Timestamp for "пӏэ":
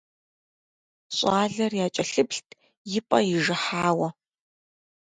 3.07-3.19